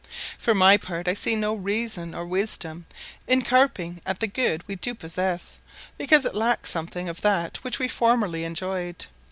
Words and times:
For 0.39 0.55
my 0.55 0.77
part, 0.77 1.07
I 1.07 1.13
see 1.13 1.35
no 1.35 1.53
reason 1.53 2.15
or 2.15 2.25
wisdom 2.25 2.87
in 3.27 3.43
carping 3.43 4.01
at 4.03 4.19
the 4.19 4.25
good 4.25 4.67
we 4.67 4.75
do 4.75 4.95
possess, 4.95 5.59
because 5.95 6.25
it 6.25 6.33
lacks 6.33 6.71
something 6.71 7.07
of 7.07 7.21
that 7.21 7.57
which 7.63 7.77
we 7.77 7.87
formerly 7.87 8.43
enjoyed. 8.43 9.05